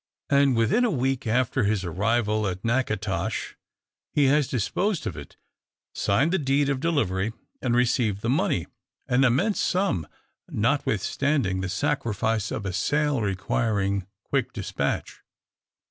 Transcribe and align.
And 0.31 0.55
within 0.55 0.83
a 0.83 0.89
week 0.89 1.27
after 1.27 1.63
his 1.63 1.85
arrival 1.85 2.47
in 2.47 2.59
Natchitoches, 2.63 3.53
he 4.11 4.25
has 4.25 4.47
disposed 4.47 5.05
of 5.05 5.15
it; 5.15 5.37
signed 5.93 6.33
the 6.33 6.39
deed 6.39 6.69
of 6.69 6.79
delivery, 6.79 7.33
and 7.61 7.75
received 7.75 8.23
the 8.23 8.27
money. 8.31 8.65
An 9.07 9.23
immense 9.23 9.59
sum, 9.59 10.07
notwithstanding 10.49 11.61
the 11.61 11.69
sacrifice 11.69 12.49
of 12.49 12.65
a 12.65 12.73
sale 12.73 13.21
requiring 13.21 14.07
quick 14.23 14.53
despatch. 14.53 15.21